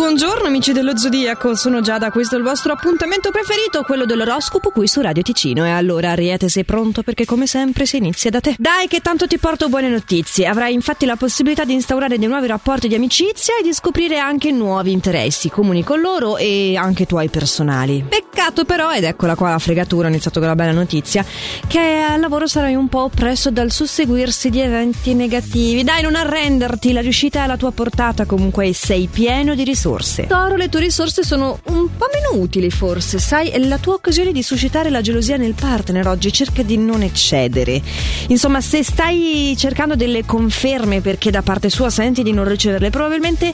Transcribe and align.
buongiorno 0.00 0.46
amici 0.46 0.72
dello 0.72 0.96
Zodiaco, 0.96 1.54
sono 1.54 1.82
Giada, 1.82 2.10
questo 2.10 2.34
è 2.34 2.38
il 2.38 2.44
vostro 2.44 2.72
appuntamento 2.72 3.30
preferito, 3.30 3.82
quello 3.82 4.06
dell'oroscopo 4.06 4.70
qui 4.70 4.88
su 4.88 5.02
Radio 5.02 5.22
Ticino. 5.22 5.66
E 5.66 5.68
allora, 5.68 6.12
Ariete, 6.12 6.48
sei 6.48 6.64
pronto? 6.64 7.02
Perché 7.02 7.26
come 7.26 7.46
sempre 7.46 7.84
si 7.84 7.98
inizia 7.98 8.30
da 8.30 8.40
te. 8.40 8.54
Dai 8.58 8.88
che 8.88 9.00
tanto 9.00 9.26
ti 9.26 9.36
porto 9.36 9.68
buone 9.68 9.90
notizie, 9.90 10.46
avrai 10.46 10.72
infatti 10.72 11.04
la 11.04 11.16
possibilità 11.16 11.64
di 11.64 11.74
instaurare 11.74 12.16
dei 12.16 12.28
nuovi 12.28 12.46
rapporti 12.46 12.88
di 12.88 12.94
amicizia 12.94 13.58
e 13.60 13.62
di 13.62 13.74
scoprire 13.74 14.18
anche 14.18 14.50
nuovi 14.52 14.90
interessi 14.90 15.50
comuni 15.50 15.84
con 15.84 16.00
loro 16.00 16.38
e 16.38 16.76
anche 16.78 17.04
tuoi 17.04 17.28
personali. 17.28 18.02
Peccato 18.08 18.29
però, 18.64 18.92
ed 18.92 19.04
eccola 19.04 19.34
qua 19.34 19.50
la 19.50 19.58
fregatura, 19.58 20.06
ho 20.06 20.10
iniziato 20.10 20.38
con 20.38 20.48
la 20.48 20.54
bella 20.54 20.72
notizia, 20.72 21.24
che 21.66 21.78
al 21.78 22.20
lavoro 22.20 22.46
sarai 22.46 22.74
un 22.74 22.88
po' 22.88 23.04
oppresso 23.04 23.50
dal 23.50 23.70
susseguirsi 23.70 24.50
di 24.50 24.60
eventi 24.60 25.14
negativi. 25.14 25.84
Dai, 25.84 26.02
non 26.02 26.14
arrenderti, 26.14 26.92
la 26.92 27.00
riuscita 27.00 27.40
è 27.40 27.42
alla 27.42 27.56
tua 27.56 27.70
portata 27.70 28.24
comunque 28.24 28.72
sei 28.72 29.08
pieno 29.10 29.54
di 29.54 29.64
risorse. 29.64 30.26
Toro, 30.26 30.56
le 30.56 30.68
tue 30.68 30.80
risorse 30.80 31.22
sono 31.22 31.58
un 31.64 31.96
po' 31.96 32.06
meno 32.12 32.42
utili 32.42 32.70
forse, 32.70 33.18
sai, 33.18 33.48
è 33.48 33.58
la 33.58 33.78
tua 33.78 33.94
occasione 33.94 34.32
di 34.32 34.42
suscitare 34.42 34.90
la 34.90 35.00
gelosia 35.00 35.36
nel 35.36 35.54
partner 35.54 36.06
oggi, 36.08 36.32
cerca 36.32 36.62
di 36.62 36.76
non 36.76 37.02
eccedere. 37.02 37.80
Insomma, 38.28 38.60
se 38.60 38.82
stai 38.82 39.54
cercando 39.56 39.96
delle 39.96 40.24
conferme 40.24 41.00
perché 41.00 41.30
da 41.30 41.42
parte 41.42 41.70
sua 41.70 41.90
senti 41.90 42.22
di 42.22 42.32
non 42.32 42.48
riceverle, 42.48 42.90
probabilmente 42.90 43.52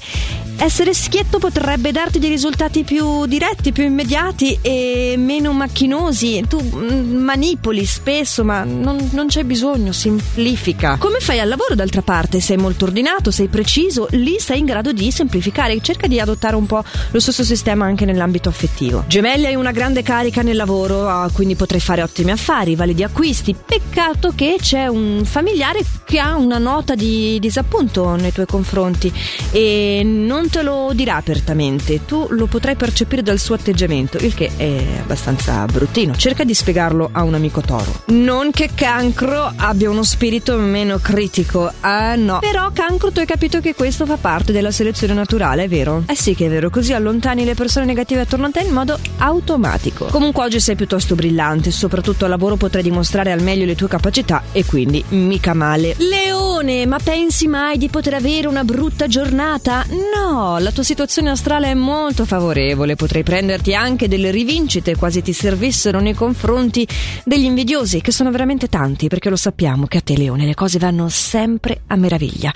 essere 0.59 0.95
schietto 0.95 1.39
potrebbe 1.39 1.93
darti 1.93 2.19
dei 2.19 2.31
risultati 2.31 2.83
più 2.83 3.27
diretti, 3.27 3.73
più 3.73 3.85
immediati 3.85 4.59
e 4.63 4.76
meno 5.17 5.53
macchinosi. 5.53 6.45
Tu 6.49 6.61
mm, 6.63 7.17
manipoli 7.17 7.85
spesso, 7.85 8.45
ma 8.45 8.65
non, 8.65 9.09
non 9.13 9.27
c'è 9.27 9.45
bisogno, 9.45 9.93
semplifica. 9.93 10.97
Come 10.99 11.21
fai 11.21 11.41
al 11.41 11.49
lavoro 11.49 11.75
d'altra 11.75 12.03
parte? 12.03 12.41
Sei 12.41 12.57
molto 12.57 12.85
ordinato, 12.85 13.31
sei 13.31 13.49
preciso, 13.49 14.07
lì 14.11 14.37
sei 14.39 14.61
in 14.61 14.65
grado 14.65 14.93
di 14.93 15.11
semplificare. 15.11 15.81
Cerca 15.81 16.07
di 16.07 16.21
adottare 16.21 16.57
un 16.57 16.67
po' 16.67 16.85
lo 17.11 17.21
stesso 17.21 17.45
sistema 17.45 17.85
anche 17.85 18.05
nell'ambito 18.05 18.49
affettivo. 18.49 19.05
Gemelli 19.07 19.47
hai 19.47 19.55
una 19.55 19.73
grande 19.73 20.03
carica 20.03 20.43
nel 20.43 20.57
lavoro, 20.57 21.09
ah, 21.09 21.31
quindi 21.33 21.55
potrai 21.55 21.81
fare 21.81 22.03
ottimi 22.03 22.31
affari, 22.31 22.75
validi 22.75 23.03
acquisti. 23.03 23.55
Peccato 23.55 24.33
che 24.35 24.57
c'è 24.61 24.87
un 24.87 25.23
familiare 25.25 25.85
che 26.05 26.19
ha 26.19 26.37
una 26.37 26.59
nota 26.59 26.95
di 26.95 27.39
disappunto 27.41 28.15
nei 28.15 28.33
tuoi 28.33 28.47
confronti 28.47 29.13
e 29.51 30.03
non 30.05 30.49
te 30.49 30.63
lo 30.63 30.93
dirà 30.95 31.17
apertamente, 31.17 32.05
tu 32.05 32.27
lo 32.31 32.47
potrai 32.47 32.77
percepire 32.77 33.23
dal 33.23 33.39
suo 33.39 33.55
atteggiamento, 33.57 34.19
il 34.19 34.35
che 34.35 34.53
è 34.57 34.63
abbastanza 35.01 35.65
bruttino. 35.67 36.15
Cerca 36.17 36.45
di 36.45 36.55
spiegarlo 36.55 37.09
a 37.13 37.23
un 37.23 37.35
amico 37.35 37.61
toro. 37.61 38.03
Non 38.07 38.51
che 38.51 38.71
cancro 38.75 39.53
abbia 39.57 39.91
uno 39.91 40.03
spirito 40.03 40.57
meno 40.57 40.99
critico, 40.99 41.71
ah 41.81 42.15
no. 42.17 42.39
Però 42.41 42.71
cancro 42.73 43.13
tu 43.13 43.21
hai 43.21 43.27
capito 43.27 43.61
che 43.61 43.75
questo 43.75 44.07
fa 44.07 44.17
parte 44.17 44.53
della 44.53 44.71
selezione 44.71 45.15
naturale, 45.15 45.65
è 45.65 45.69
vero? 45.69 46.05
Eh 46.07 46.17
sì 46.17 46.35
che 46.35 46.47
è 46.47 46.49
vero, 46.49 46.71
così 46.71 46.93
allontani 46.93 47.45
le 47.45 47.55
persone 47.55 47.87
negative 47.87 48.23
attorno 48.23 48.47
a 48.47 48.51
te 48.51 48.61
in 48.61 48.73
modo 48.73 48.99
automatico. 49.19 50.07
Comunque 50.07 50.45
oggi 50.45 50.61
sei 50.61 50.77
piuttosto 50.77 51.15
brillante, 51.15 51.71
soprattutto 51.71 52.25
al 52.25 52.31
lavoro 52.31 52.57
potrai 52.57 52.83
dimostrare 52.83 53.33
al 53.33 53.43
meglio 53.43 53.65
le 53.65 53.75
tue 53.75 53.89
capacità 53.89 54.43
e 54.53 54.65
quindi 54.65 55.05
mica 55.09 55.55
male. 55.55 55.95
Leone, 55.99 56.87
ma 56.87 56.99
pensi 57.03 57.47
mai 57.47 57.79
di 57.79 57.89
poter 57.89 58.15
avere 58.15 58.47
una 58.47 58.65
brutta 58.65 59.07
giornata? 59.07 59.85
No, 60.15 60.59
la 60.59 60.71
tua 60.71 60.83
situazione 60.83 61.31
astrale 61.31 61.71
è 61.71 61.75
molto 61.75 62.25
favorevole, 62.25 62.97
potrai 62.97 63.23
prenderti 63.23 63.75
anche 63.75 64.09
delle 64.09 64.31
rivincite 64.57 64.97
quasi 64.97 65.21
ti 65.21 65.35
servissero 65.35 66.01
nei 66.01 66.15
confronti 66.15 66.89
degli 67.25 67.45
invidiosi, 67.45 68.01
che 68.01 68.11
sono 68.11 68.31
veramente 68.31 68.69
tanti, 68.69 69.07
perché 69.07 69.29
lo 69.29 69.37
sappiamo 69.37 69.87
che 69.87 69.99
a 69.99 70.01
te 70.01 70.17
Leone 70.17 70.47
le 70.47 70.55
cose 70.55 70.79
vanno 70.79 71.11
sempre 71.11 71.83
a 71.89 71.97
meraviglia. 71.97 72.51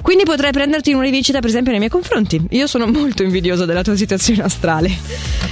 Quindi 0.00 0.24
potrai 0.24 0.52
prenderti 0.52 0.94
una 0.94 1.02
rivincita 1.02 1.40
per 1.40 1.50
esempio 1.50 1.72
nei 1.72 1.80
miei 1.80 1.90
confronti. 1.90 2.40
Io 2.50 2.66
sono 2.66 2.86
molto 2.86 3.22
invidiosa 3.22 3.66
della 3.66 3.82
tua 3.82 3.96
situazione 3.96 4.42
astrale. 4.42 5.45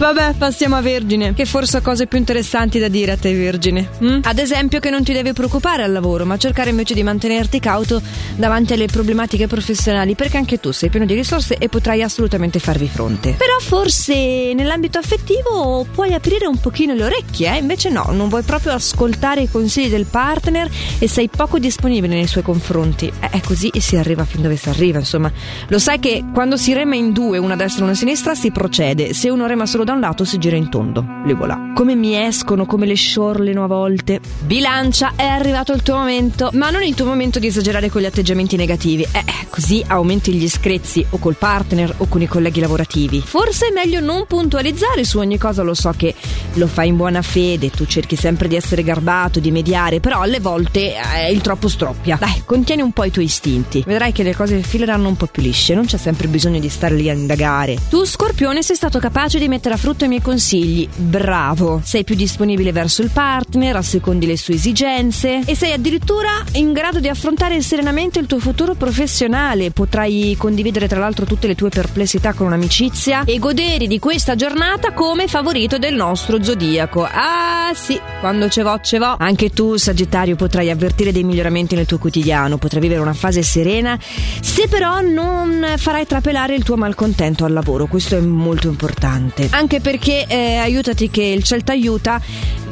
Vabbè, 0.00 0.32
passiamo 0.38 0.76
a 0.76 0.80
Vergine, 0.80 1.34
che 1.34 1.44
forse 1.44 1.76
ha 1.76 1.80
cose 1.82 2.06
più 2.06 2.16
interessanti 2.16 2.78
da 2.78 2.88
dire 2.88 3.12
a 3.12 3.16
te, 3.18 3.34
Vergine. 3.34 3.86
Mm? 4.02 4.20
Ad 4.22 4.38
esempio, 4.38 4.80
che 4.80 4.88
non 4.88 5.04
ti 5.04 5.12
devi 5.12 5.34
preoccupare 5.34 5.82
al 5.82 5.92
lavoro, 5.92 6.24
ma 6.24 6.38
cercare 6.38 6.70
invece 6.70 6.94
di 6.94 7.02
mantenerti 7.02 7.60
cauto 7.60 8.00
davanti 8.34 8.72
alle 8.72 8.86
problematiche 8.86 9.46
professionali, 9.46 10.14
perché 10.14 10.38
anche 10.38 10.58
tu 10.58 10.70
sei 10.70 10.88
pieno 10.88 11.04
di 11.04 11.12
risorse 11.12 11.58
e 11.58 11.68
potrai 11.68 12.02
assolutamente 12.02 12.58
farvi 12.60 12.88
fronte. 12.88 13.34
Però 13.36 13.58
forse 13.60 14.54
nell'ambito 14.54 14.96
affettivo 14.96 15.86
puoi 15.92 16.14
aprire 16.14 16.46
un 16.46 16.58
pochino 16.58 16.94
le 16.94 17.04
orecchie, 17.04 17.52
eh? 17.52 17.58
Invece 17.58 17.90
no, 17.90 18.08
non 18.10 18.30
vuoi 18.30 18.42
proprio 18.42 18.72
ascoltare 18.72 19.42
i 19.42 19.50
consigli 19.50 19.90
del 19.90 20.06
partner 20.06 20.70
e 20.98 21.08
sei 21.08 21.28
poco 21.28 21.58
disponibile 21.58 22.14
nei 22.14 22.26
suoi 22.26 22.42
confronti. 22.42 23.12
Eh, 23.20 23.28
è 23.32 23.40
così 23.42 23.68
e 23.68 23.82
si 23.82 23.96
arriva 23.96 24.24
fin 24.24 24.40
dove 24.40 24.56
si 24.56 24.70
arriva, 24.70 24.98
insomma. 24.98 25.30
Lo 25.68 25.78
sai 25.78 26.00
che 26.00 26.24
quando 26.32 26.56
si 26.56 26.72
rema 26.72 26.94
in 26.94 27.12
due, 27.12 27.36
una 27.36 27.52
a 27.52 27.56
destra 27.56 27.80
e 27.80 27.82
una 27.82 27.92
a 27.92 27.96
sinistra, 27.96 28.34
si 28.34 28.50
procede. 28.50 29.12
Se 29.12 29.28
uno 29.28 29.46
rema 29.46 29.66
solo 29.66 29.84
da 29.84 29.88
un 29.92 30.00
lato 30.00 30.24
si 30.24 30.38
gira 30.38 30.56
in 30.56 30.68
tondo. 30.68 31.04
Le 31.24 31.34
voilà. 31.34 31.72
Come 31.74 31.94
mi 31.94 32.16
escono, 32.16 32.66
come 32.66 32.86
le 32.86 32.94
sciorlino 32.94 33.64
a 33.64 33.66
volte. 33.66 34.20
Bilancia, 34.40 35.12
è 35.16 35.24
arrivato 35.24 35.72
il 35.72 35.82
tuo 35.82 35.96
momento. 35.96 36.50
Ma 36.54 36.70
non 36.70 36.82
il 36.82 36.94
tuo 36.94 37.06
momento 37.06 37.38
di 37.38 37.46
esagerare 37.46 37.90
con 37.90 38.00
gli 38.00 38.06
atteggiamenti 38.06 38.56
negativi. 38.56 39.02
Eh, 39.02 39.24
così 39.48 39.84
aumenti 39.86 40.32
gli 40.34 40.48
screzi 40.48 41.04
o 41.10 41.18
col 41.18 41.36
partner 41.36 41.94
o 41.98 42.06
con 42.06 42.22
i 42.22 42.26
colleghi 42.26 42.60
lavorativi. 42.60 43.20
Forse 43.20 43.68
è 43.68 43.72
meglio 43.72 44.00
non 44.00 44.26
puntualizzare 44.26 45.04
su 45.04 45.18
ogni 45.18 45.38
cosa, 45.38 45.62
lo 45.62 45.74
so 45.74 45.92
che 45.96 46.14
lo 46.54 46.66
fai 46.66 46.88
in 46.88 46.96
buona 46.96 47.22
fede, 47.22 47.70
tu 47.70 47.84
cerchi 47.86 48.16
sempre 48.16 48.48
di 48.48 48.56
essere 48.56 48.82
garbato, 48.82 49.40
di 49.40 49.50
mediare, 49.50 50.00
però 50.00 50.20
alle 50.20 50.40
volte 50.40 50.94
eh, 50.94 51.30
il 51.30 51.40
troppo 51.40 51.68
stroppia. 51.68 52.16
Dai, 52.18 52.42
contieni 52.44 52.82
un 52.82 52.92
po' 52.92 53.04
i 53.04 53.10
tuoi 53.10 53.26
istinti. 53.26 53.82
Vedrai 53.86 54.12
che 54.12 54.22
le 54.22 54.34
cose 54.34 54.60
fileranno 54.62 55.08
un 55.08 55.16
po' 55.16 55.26
più 55.26 55.42
lisce, 55.42 55.74
non 55.74 55.86
c'è 55.86 55.96
sempre 55.96 56.28
bisogno 56.28 56.58
di 56.58 56.68
stare 56.68 56.94
lì 56.94 57.08
a 57.08 57.12
indagare. 57.12 57.76
Tu, 57.88 58.04
Scorpione, 58.04 58.62
sei 58.62 58.76
stato 58.76 58.98
capace 58.98 59.38
di 59.38 59.48
mettere 59.48 59.74
a 59.74 59.78
frutto 59.80 60.04
i 60.04 60.08
miei 60.08 60.20
consigli. 60.20 60.86
Bravo! 60.94 61.80
Sei 61.82 62.04
più 62.04 62.14
disponibile 62.14 62.70
verso 62.70 63.00
il 63.00 63.08
partner, 63.10 63.76
assecondi 63.76 64.26
le 64.26 64.36
sue 64.36 64.54
esigenze 64.54 65.40
e 65.46 65.56
sei 65.56 65.72
addirittura 65.72 66.28
in 66.52 66.74
grado 66.74 67.00
di 67.00 67.08
affrontare 67.08 67.62
serenamente 67.62 68.18
il 68.18 68.26
tuo 68.26 68.38
futuro 68.40 68.74
professionale. 68.74 69.70
Potrai 69.70 70.36
condividere 70.36 70.86
tra 70.86 70.98
l'altro 70.98 71.24
tutte 71.24 71.46
le 71.46 71.54
tue 71.54 71.70
perplessità 71.70 72.34
con 72.34 72.48
un'amicizia 72.48 73.24
e 73.24 73.38
godere 73.38 73.86
di 73.86 73.98
questa 73.98 74.34
giornata 74.34 74.92
come 74.92 75.26
favorito 75.28 75.78
del 75.78 75.94
nostro 75.94 76.42
zodiaco. 76.44 77.08
Ah 77.10 77.72
sì, 77.72 77.98
quando 78.20 78.50
ce 78.50 78.62
vo, 78.62 78.78
ce 78.82 78.98
vo. 78.98 79.16
Anche 79.18 79.48
tu, 79.48 79.78
Sagittario, 79.78 80.36
potrai 80.36 80.68
avvertire 80.68 81.10
dei 81.10 81.24
miglioramenti 81.24 81.74
nel 81.74 81.86
tuo 81.86 81.96
quotidiano, 81.96 82.58
potrai 82.58 82.82
vivere 82.82 83.00
una 83.00 83.14
fase 83.14 83.42
serena, 83.42 83.98
se 83.98 84.68
però 84.68 85.00
non 85.00 85.64
farai 85.78 86.04
trapelare 86.04 86.54
il 86.54 86.64
tuo 86.64 86.76
malcontento 86.76 87.46
al 87.46 87.54
lavoro. 87.54 87.86
Questo 87.86 88.18
è 88.18 88.20
molto 88.20 88.68
importante. 88.68 89.48
Anche 89.60 89.80
perché 89.80 90.24
eh, 90.26 90.56
aiutati 90.56 91.10
che 91.10 91.22
il 91.22 91.42
ciel 91.42 91.62
t'aiuta 91.62 92.18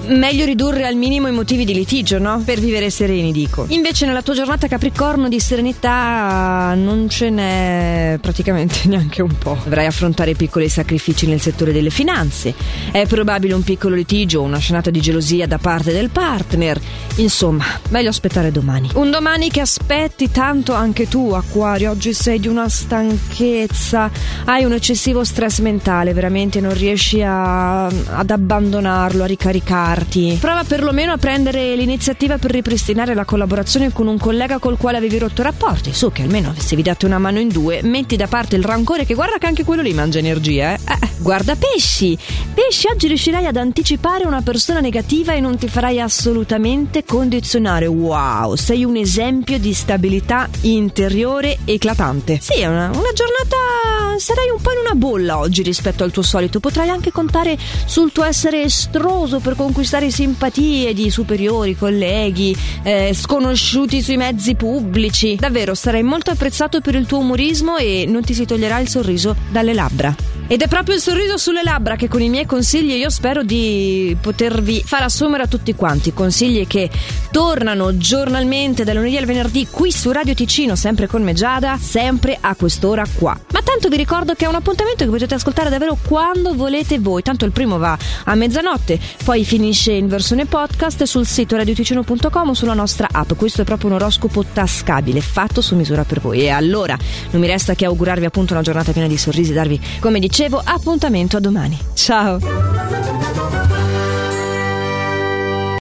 meglio 0.08 0.44
ridurre 0.44 0.86
al 0.86 0.94
minimo 0.94 1.28
i 1.28 1.32
motivi 1.32 1.64
di 1.64 1.74
litigio, 1.74 2.18
no? 2.18 2.42
Per 2.44 2.60
vivere 2.60 2.90
sereni, 2.90 3.32
dico. 3.32 3.66
Invece 3.68 4.06
nella 4.06 4.22
tua 4.22 4.34
giornata 4.34 4.66
Capricorno 4.66 5.28
di 5.28 5.40
serenità 5.40 6.74
non 6.76 7.08
ce 7.08 7.30
n'è 7.30 8.18
praticamente 8.20 8.82
neanche 8.88 9.22
un 9.22 9.36
po'. 9.36 9.58
Dovrai 9.62 9.86
affrontare 9.86 10.34
piccoli 10.34 10.68
sacrifici 10.68 11.26
nel 11.26 11.40
settore 11.40 11.72
delle 11.72 11.90
finanze. 11.90 12.54
È 12.90 13.06
probabile 13.06 13.54
un 13.54 13.62
piccolo 13.62 13.94
litigio 13.94 14.40
o 14.40 14.44
una 14.44 14.58
scenata 14.58 14.90
di 14.90 15.00
gelosia 15.00 15.46
da 15.46 15.58
parte 15.58 15.92
del 15.92 16.10
partner. 16.10 16.80
Insomma, 17.16 17.64
meglio 17.90 18.08
aspettare 18.08 18.50
domani. 18.50 18.90
Un 18.94 19.10
domani 19.10 19.50
che 19.50 19.60
aspetti 19.60 20.30
tanto 20.30 20.72
anche 20.72 21.08
tu, 21.08 21.32
Acquario. 21.32 21.90
Oggi 21.90 22.12
sei 22.12 22.40
di 22.40 22.48
una 22.48 22.68
stanchezza. 22.68 24.10
Hai 24.44 24.64
un 24.64 24.72
eccessivo 24.72 25.24
stress 25.24 25.60
mentale, 25.60 26.12
veramente 26.12 26.60
non 26.60 26.74
riesci 26.74 27.22
a, 27.22 27.86
ad 27.86 28.30
abbandonarlo, 28.30 29.24
a 29.24 29.26
ricaricarti. 29.98 30.38
Prova 30.40 30.64
perlomeno 30.64 31.12
a 31.12 31.16
prendere 31.16 31.74
l'iniziativa 31.74 32.38
per 32.38 32.50
ripristinare 32.50 33.14
la 33.14 33.24
collaborazione 33.24 33.92
con 33.92 34.06
un 34.06 34.18
collega 34.18 34.58
col 34.58 34.76
quale 34.76 34.98
avevi 34.98 35.18
rotto 35.18 35.42
rapporti. 35.42 35.92
Su 35.92 36.12
che 36.12 36.22
almeno 36.22 36.54
se 36.56 36.76
vi 36.76 36.82
date 36.82 37.06
una 37.06 37.18
mano 37.18 37.38
in 37.38 37.48
due, 37.48 37.80
metti 37.82 38.16
da 38.16 38.26
parte 38.26 38.56
il 38.56 38.64
rancore 38.64 39.04
che 39.04 39.14
guarda 39.14 39.38
che 39.38 39.46
anche 39.46 39.64
quello 39.64 39.82
lì 39.82 39.92
mangia 39.92 40.18
energia, 40.18 40.74
eh. 40.74 40.78
eh 40.84 41.08
guarda 41.18 41.56
pesci. 41.56 42.16
Pesci 42.54 42.88
oggi 42.92 43.08
riuscirai 43.08 43.46
ad 43.46 43.56
anticipare 43.56 44.26
una 44.26 44.42
persona 44.42 44.80
negativa 44.80 45.34
e 45.34 45.40
non 45.40 45.56
ti 45.56 45.68
farai 45.68 46.00
assolutamente 46.00 47.04
condizionare. 47.04 47.86
Wow, 47.86 48.54
sei 48.54 48.84
un 48.84 48.96
esempio 48.96 49.58
di 49.58 49.72
stabilità 49.72 50.48
interiore 50.62 51.58
eclatante. 51.64 52.38
Sì, 52.40 52.60
è 52.60 52.66
una, 52.66 52.86
una 52.86 53.12
giornata 53.14 54.18
sarai 54.18 54.50
un 54.50 54.60
po' 54.60 54.72
in 54.72 54.78
una 54.78 54.94
bolla 54.94 55.38
oggi 55.38 55.62
rispetto 55.62 56.04
al 56.04 56.10
tuo 56.10 56.22
solito. 56.22 56.60
Potrai 56.60 56.88
anche 56.88 57.12
contare 57.12 57.56
sul 57.86 58.12
tuo 58.12 58.24
essere 58.24 58.62
estroso 58.62 59.38
per 59.38 59.54
conquistare 59.54 59.87
simpatie 60.10 60.92
di 60.92 61.10
superiori, 61.10 61.76
colleghi, 61.76 62.54
eh, 62.82 63.12
sconosciuti 63.14 64.02
sui 64.02 64.16
mezzi 64.16 64.54
pubblici. 64.54 65.36
Davvero, 65.36 65.74
sarai 65.74 66.02
molto 66.02 66.30
apprezzato 66.30 66.80
per 66.80 66.94
il 66.94 67.06
tuo 67.06 67.18
umorismo 67.18 67.76
e 67.76 68.04
non 68.06 68.22
ti 68.22 68.34
si 68.34 68.44
toglierà 68.44 68.78
il 68.80 68.88
sorriso 68.88 69.34
dalle 69.50 69.72
labbra. 69.72 70.14
Ed 70.50 70.62
è 70.62 70.68
proprio 70.68 70.94
il 70.94 71.02
sorriso 71.02 71.36
sulle 71.36 71.62
labbra 71.62 71.94
che 71.96 72.08
con 72.08 72.22
i 72.22 72.30
miei 72.30 72.46
consigli 72.46 72.92
io 72.92 73.10
spero 73.10 73.42
di 73.42 74.16
potervi 74.18 74.82
far 74.82 75.02
assumere 75.02 75.42
a 75.42 75.46
tutti 75.46 75.74
quanti. 75.74 76.14
Consigli 76.14 76.66
che 76.66 76.88
tornano 77.30 77.98
giornalmente 77.98 78.82
dal 78.82 78.96
lunedì 78.96 79.18
al 79.18 79.26
venerdì 79.26 79.66
qui 79.70 79.92
su 79.92 80.10
Radio 80.10 80.32
Ticino, 80.32 80.74
sempre 80.74 81.06
con 81.06 81.22
me 81.22 81.34
Giada, 81.34 81.76
sempre 81.78 82.38
a 82.40 82.54
quest'ora 82.54 83.04
qua. 83.18 83.38
Ma 83.52 83.60
tanto 83.62 83.88
vi 83.90 83.98
ricordo 83.98 84.32
che 84.32 84.46
è 84.46 84.48
un 84.48 84.54
appuntamento 84.54 85.04
che 85.04 85.10
potete 85.10 85.34
ascoltare 85.34 85.68
davvero 85.68 85.98
quando 86.02 86.54
volete 86.54 86.98
voi. 86.98 87.20
Tanto 87.20 87.44
il 87.44 87.52
primo 87.52 87.76
va 87.76 87.98
a 88.24 88.34
mezzanotte, 88.34 88.98
poi 89.24 89.44
finisce 89.68 89.92
in 89.92 90.08
versione 90.08 90.46
podcast 90.46 91.02
sul 91.02 91.26
sito 91.26 91.54
radioticino.com 91.56 92.48
o 92.48 92.54
sulla 92.54 92.72
nostra 92.72 93.08
app. 93.10 93.34
Questo 93.34 93.60
è 93.60 93.64
proprio 93.64 93.90
un 93.90 93.96
oroscopo 93.96 94.42
tascabile, 94.42 95.20
fatto 95.20 95.60
su 95.60 95.76
misura 95.76 96.04
per 96.04 96.20
voi. 96.20 96.40
E 96.40 96.48
allora 96.48 96.96
non 97.30 97.40
mi 97.40 97.46
resta 97.46 97.74
che 97.74 97.84
augurarvi 97.84 98.24
appunto 98.24 98.54
una 98.54 98.62
giornata 98.62 98.92
piena 98.92 99.08
di 99.08 99.18
sorrisi 99.18 99.50
e 99.50 99.54
darvi, 99.54 99.80
come 100.00 100.20
dicevo, 100.20 100.60
appuntamento 100.64 101.36
a 101.36 101.40
domani. 101.40 101.78
Ciao! 101.92 103.77